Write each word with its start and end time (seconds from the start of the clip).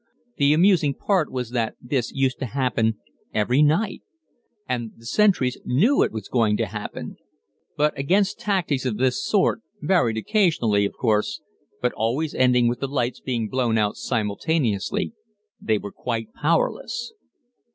The 0.37 0.51
amusing 0.51 0.95
part 0.95 1.31
was 1.31 1.51
that 1.51 1.75
this 1.79 2.11
used 2.11 2.39
to 2.39 2.47
happen 2.47 2.97
every 3.35 3.61
night, 3.61 4.01
and 4.67 4.93
the 4.97 5.05
sentries 5.05 5.59
knew 5.63 6.01
it 6.01 6.11
was 6.11 6.27
going 6.27 6.57
to 6.57 6.65
happen; 6.65 7.17
but 7.77 7.95
against 7.95 8.39
tactics 8.39 8.83
of 8.83 8.97
this 8.97 9.23
sort, 9.23 9.61
varied 9.79 10.17
occasionally, 10.17 10.85
of 10.85 10.93
course, 10.93 11.41
but 11.83 11.93
always 11.93 12.33
ending 12.33 12.67
with 12.67 12.79
the 12.79 12.87
lights 12.87 13.19
being 13.19 13.47
blown 13.47 13.77
out 13.77 13.95
simultaneously, 13.95 15.13
they 15.61 15.77
were 15.77 15.91
quite 15.91 16.33
powerless! 16.33 17.13